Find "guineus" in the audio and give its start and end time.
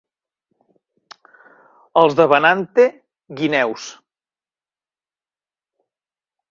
3.41-3.87